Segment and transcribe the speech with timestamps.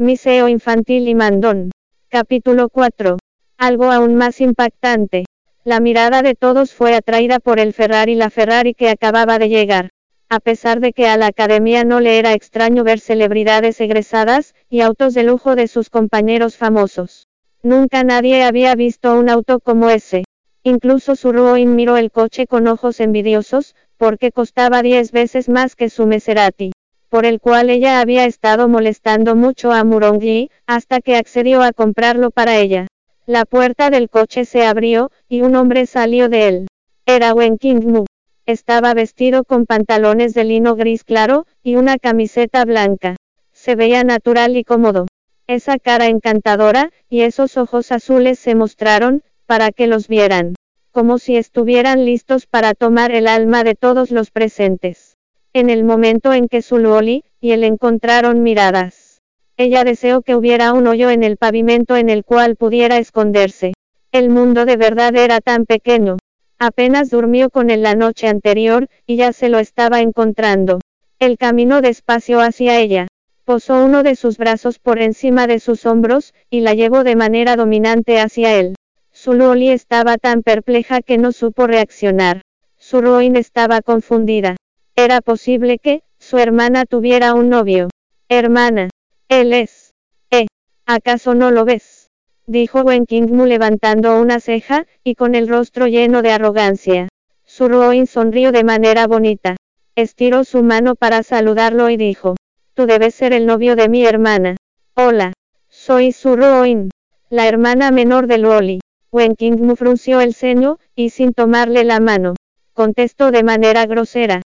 [0.00, 1.72] Miseo infantil y mandón.
[2.08, 3.18] Capítulo 4.
[3.58, 5.26] Algo aún más impactante.
[5.62, 9.90] La mirada de todos fue atraída por el Ferrari la Ferrari que acababa de llegar.
[10.30, 14.80] A pesar de que a la academia no le era extraño ver celebridades egresadas, y
[14.80, 17.28] autos de lujo de sus compañeros famosos.
[17.62, 20.24] Nunca nadie había visto un auto como ese.
[20.62, 25.90] Incluso su Ruin miró el coche con ojos envidiosos, porque costaba 10 veces más que
[25.90, 26.72] su Maserati,
[27.10, 32.30] por el cual ella había estado molestando mucho a Murongi, hasta que accedió a comprarlo
[32.30, 32.86] para ella.
[33.26, 36.66] La puerta del coche se abrió, y un hombre salió de él.
[37.06, 38.04] Era Wen Mu.
[38.46, 43.16] Estaba vestido con pantalones de lino gris claro, y una camiseta blanca.
[43.52, 45.06] Se veía natural y cómodo.
[45.48, 50.54] Esa cara encantadora, y esos ojos azules se mostraron, para que los vieran.
[50.92, 55.09] Como si estuvieran listos para tomar el alma de todos los presentes.
[55.52, 59.20] En el momento en que Zuluoli y él encontraron miradas.
[59.56, 63.72] Ella deseó que hubiera un hoyo en el pavimento en el cual pudiera esconderse.
[64.12, 66.18] El mundo de verdad era tan pequeño.
[66.60, 70.78] Apenas durmió con él la noche anterior, y ya se lo estaba encontrando.
[71.18, 73.08] Él caminó despacio hacia ella.
[73.44, 77.56] Posó uno de sus brazos por encima de sus hombros, y la llevó de manera
[77.56, 78.76] dominante hacia él.
[79.12, 82.42] Zululi estaba tan perpleja que no supo reaccionar.
[82.78, 83.00] Su
[83.34, 84.54] estaba confundida.
[85.02, 87.88] Era posible que, su hermana tuviera un novio.
[88.28, 88.90] Hermana.
[89.30, 89.94] Él es.
[90.30, 90.46] ¿Eh?
[90.84, 92.10] ¿Acaso no lo ves?
[92.46, 97.08] dijo Wen Kingmu levantando una ceja, y con el rostro lleno de arrogancia.
[97.46, 99.56] Suruoin sonrió de manera bonita.
[99.96, 102.36] Estiró su mano para saludarlo y dijo,
[102.74, 104.58] Tú debes ser el novio de mi hermana.
[104.94, 105.32] Hola.
[105.70, 106.90] Soy Suruoin,
[107.30, 108.80] la hermana menor de Luoli.
[109.10, 112.34] Wen Kingmu frunció el ceño, y sin tomarle la mano,
[112.74, 114.42] contestó de manera grosera.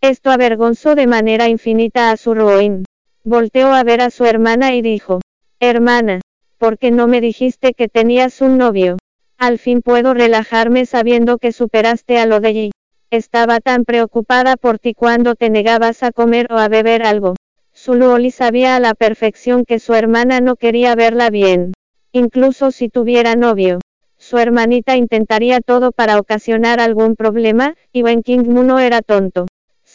[0.00, 2.84] Esto avergonzó de manera infinita a Suruoin.
[3.24, 5.20] Volteó a ver a su hermana y dijo,
[5.60, 6.20] Hermana,
[6.58, 8.98] ¿Por qué no me dijiste que tenías un novio?
[9.38, 12.70] Al fin puedo relajarme sabiendo que superaste a lo de allí.
[13.10, 17.36] Estaba tan preocupada por ti cuando te negabas a comer o a beber algo.
[17.72, 21.74] Zuluoli sabía a la perfección que su hermana no quería verla bien.
[22.10, 23.78] Incluso si tuviera novio.
[24.16, 29.46] Su hermanita intentaría todo para ocasionar algún problema, y Wen King no era tonto.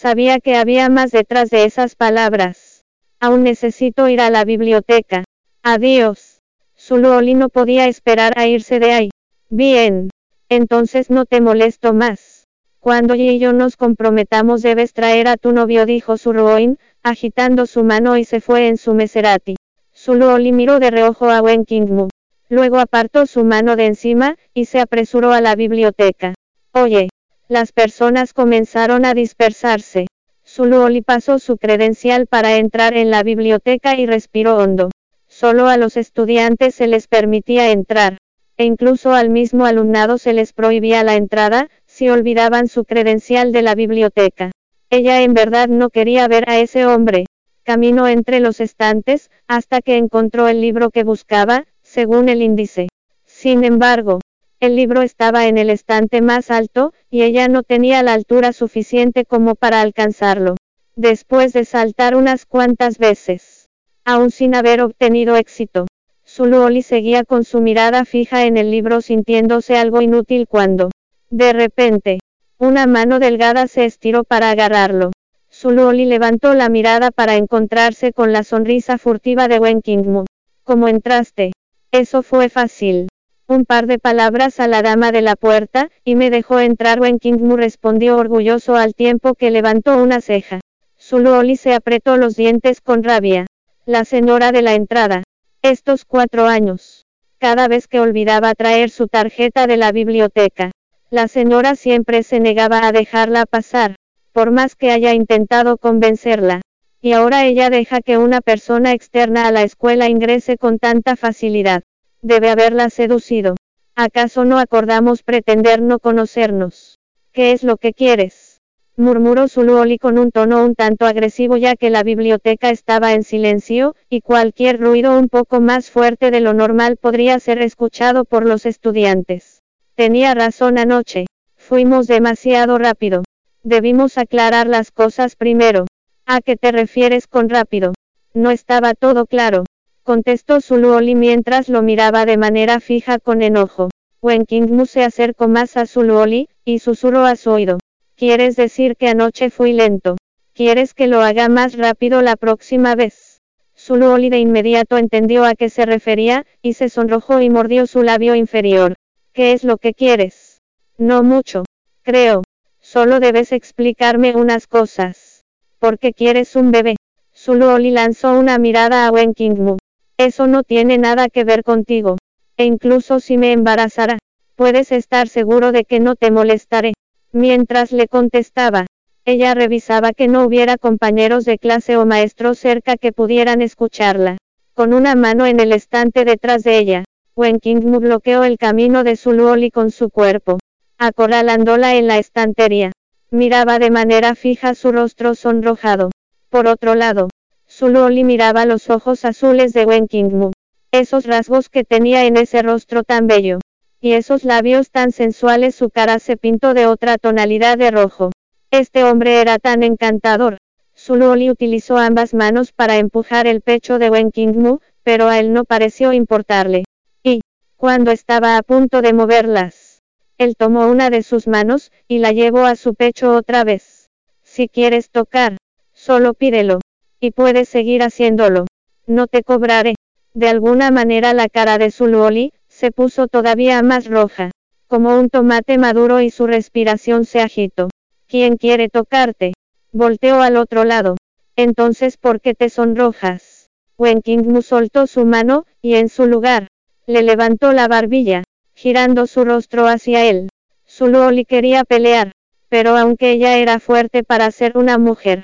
[0.03, 2.83] Sabía que había más detrás de esas palabras.
[3.21, 5.23] Aún necesito ir a la biblioteca.
[5.63, 6.41] Adiós.
[6.77, 9.09] Zuluoli no podía esperar a irse de ahí.
[9.49, 10.09] Bien.
[10.49, 12.47] Entonces no te molesto más.
[12.81, 18.17] Cuando y yo nos comprometamos debes traer a tu novio, dijo Zuluoin, agitando su mano
[18.17, 19.55] y se fue en su meserati.
[19.95, 22.09] Zuluoli miró de reojo a Wen Kingmu.
[22.49, 26.33] Luego apartó su mano de encima, y se apresuró a la biblioteca.
[26.73, 27.07] Oye.
[27.49, 30.07] Las personas comenzaron a dispersarse.
[30.47, 34.91] Zuluoli pasó su credencial para entrar en la biblioteca y respiró hondo.
[35.27, 38.17] Solo a los estudiantes se les permitía entrar,
[38.55, 43.61] e incluso al mismo alumnado se les prohibía la entrada, si olvidaban su credencial de
[43.61, 44.51] la biblioteca.
[44.89, 47.25] Ella en verdad no quería ver a ese hombre.
[47.63, 52.87] Caminó entre los estantes, hasta que encontró el libro que buscaba, según el índice.
[53.25, 54.19] Sin embargo,
[54.65, 59.25] el libro estaba en el estante más alto, y ella no tenía la altura suficiente
[59.25, 60.55] como para alcanzarlo.
[60.95, 63.67] Después de saltar unas cuantas veces,
[64.05, 65.87] aún sin haber obtenido éxito.
[66.25, 70.91] Zuluoli seguía con su mirada fija en el libro sintiéndose algo inútil cuando,
[71.29, 72.19] de repente,
[72.57, 75.11] una mano delgada se estiró para agarrarlo.
[75.51, 80.23] Zuluoli levantó la mirada para encontrarse con la sonrisa furtiva de Wen Kingmu.
[80.63, 81.51] ¿Cómo entraste?
[81.91, 83.09] Eso fue fácil.
[83.45, 87.01] Un par de palabras a la dama de la puerta, y me dejó entrar.
[87.01, 90.61] Wen Kingmu respondió orgulloso al tiempo que levantó una ceja.
[90.97, 93.45] Zuluoli se apretó los dientes con rabia.
[93.85, 95.23] La señora de la entrada.
[95.61, 97.05] Estos cuatro años.
[97.37, 100.71] Cada vez que olvidaba traer su tarjeta de la biblioteca,
[101.09, 103.95] la señora siempre se negaba a dejarla pasar,
[104.31, 106.61] por más que haya intentado convencerla.
[107.01, 111.83] Y ahora ella deja que una persona externa a la escuela ingrese con tanta facilidad.
[112.23, 113.57] Debe haberla seducido.
[113.95, 116.97] ¿Acaso no acordamos pretender no conocernos?
[117.33, 118.61] ¿Qué es lo que quieres?
[118.95, 123.97] murmuró Zuluoli con un tono un tanto agresivo ya que la biblioteca estaba en silencio,
[124.07, 128.65] y cualquier ruido un poco más fuerte de lo normal podría ser escuchado por los
[128.65, 129.61] estudiantes.
[129.95, 131.25] Tenía razón anoche.
[131.57, 133.23] Fuimos demasiado rápido.
[133.63, 135.87] Debimos aclarar las cosas primero.
[136.25, 137.93] ¿A qué te refieres con rápido?
[138.33, 139.65] No estaba todo claro.
[140.03, 143.89] Contestó Zuluoli mientras lo miraba de manera fija con enojo.
[144.21, 147.79] Wen Kingmu se acercó más a Zuluoli, y susurró a su oído.
[148.17, 150.17] ¿Quieres decir que anoche fui lento?
[150.53, 153.39] ¿Quieres que lo haga más rápido la próxima vez?
[153.77, 158.35] Zuluoli de inmediato entendió a qué se refería, y se sonrojó y mordió su labio
[158.35, 158.95] inferior.
[159.31, 160.59] ¿Qué es lo que quieres?
[160.97, 161.63] No mucho.
[162.01, 162.43] Creo.
[162.81, 165.45] Solo debes explicarme unas cosas.
[165.79, 166.97] ¿Por qué quieres un bebé?
[167.33, 169.77] Zuluoli lanzó una mirada a Wen Kingmu.
[170.23, 172.15] Eso no tiene nada que ver contigo.
[172.55, 174.19] E incluso si me embarazara,
[174.55, 176.93] puedes estar seguro de que no te molestaré.
[177.33, 178.85] Mientras le contestaba,
[179.25, 184.37] ella revisaba que no hubiera compañeros de clase o maestros cerca que pudieran escucharla.
[184.73, 187.03] Con una mano en el estante detrás de ella,
[187.35, 190.57] Wen Kingmu bloqueó el camino de Zuluoli con su cuerpo,
[190.97, 192.93] acorralándola en la estantería.
[193.29, 196.11] Miraba de manera fija su rostro sonrojado.
[196.49, 197.27] Por otro lado,
[197.75, 200.51] Zuluoli miraba los ojos azules de Wen Kingmu.
[200.91, 203.61] Esos rasgos que tenía en ese rostro tan bello.
[203.99, 208.29] Y esos labios tan sensuales su cara se pintó de otra tonalidad de rojo.
[208.69, 210.57] Este hombre era tan encantador.
[210.95, 215.65] Zuluoli utilizó ambas manos para empujar el pecho de Wen Kingmu, pero a él no
[215.65, 216.83] pareció importarle.
[217.23, 217.41] Y,
[217.75, 220.03] cuando estaba a punto de moverlas,
[220.37, 224.11] él tomó una de sus manos, y la llevó a su pecho otra vez.
[224.43, 225.57] Si quieres tocar,
[225.91, 226.82] solo pídelo.
[227.23, 228.65] Y puedes seguir haciéndolo.
[229.07, 229.95] No te cobraré.
[230.33, 234.51] De alguna manera la cara de Zuluoli, se puso todavía más roja,
[234.87, 237.87] como un tomate maduro y su respiración se agitó.
[238.27, 239.53] ¿Quién quiere tocarte?
[239.93, 241.15] Volteó al otro lado.
[241.55, 243.69] Entonces, ¿por qué te sonrojas?
[243.97, 246.67] Wen Kingmu soltó su mano, y en su lugar,
[247.07, 248.43] le levantó la barbilla,
[248.73, 250.49] girando su rostro hacia él.
[250.85, 252.33] Zuluoli quería pelear,
[252.67, 255.43] pero aunque ella era fuerte para ser una mujer,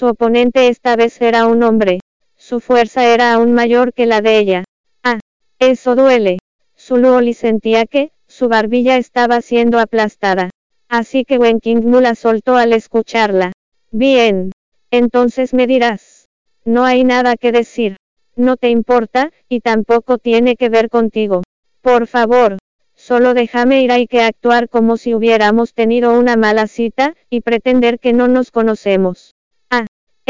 [0.00, 2.00] su oponente esta vez era un hombre.
[2.34, 4.64] Su fuerza era aún mayor que la de ella.
[5.04, 5.20] Ah,
[5.58, 6.38] eso duele.
[6.74, 10.48] Zuluoli sentía que, su barbilla estaba siendo aplastada.
[10.88, 13.52] Así que Wen Kingmu la soltó al escucharla.
[13.90, 14.52] Bien.
[14.90, 16.28] Entonces me dirás.
[16.64, 17.96] No hay nada que decir.
[18.36, 21.42] No te importa, y tampoco tiene que ver contigo.
[21.82, 22.56] Por favor.
[22.94, 27.98] Solo déjame ir hay que actuar como si hubiéramos tenido una mala cita, y pretender
[27.98, 29.34] que no nos conocemos.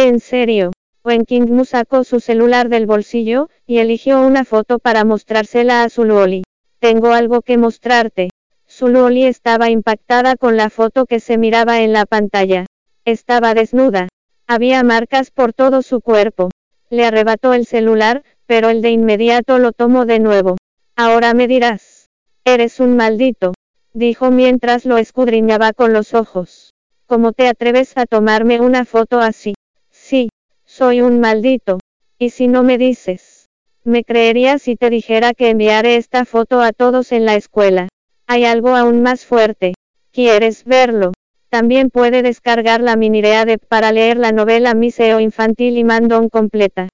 [0.03, 0.73] En serio.
[1.05, 6.43] Wen Kingmu sacó su celular del bolsillo, y eligió una foto para mostrársela a Zuluoli.
[6.79, 8.31] Tengo algo que mostrarte.
[8.67, 12.65] Zuluoli estaba impactada con la foto que se miraba en la pantalla.
[13.05, 14.09] Estaba desnuda.
[14.47, 16.49] Había marcas por todo su cuerpo.
[16.89, 20.57] Le arrebató el celular, pero él de inmediato lo tomó de nuevo.
[20.97, 22.09] Ahora me dirás.
[22.47, 23.53] Eres un maldito.
[23.93, 26.73] Dijo mientras lo escudriñaba con los ojos.
[27.05, 29.53] ¿Cómo te atreves a tomarme una foto así?
[30.73, 31.81] Soy un maldito.
[32.17, 33.49] ¿Y si no me dices?
[33.83, 37.89] Me creerías si te dijera que enviaré esta foto a todos en la escuela.
[38.29, 39.75] Hay algo aún más fuerte.
[40.13, 41.13] ¿Quieres verlo?
[41.49, 46.89] También puede descargar la minirea de para leer la novela Miseo Infantil y Mandón completa.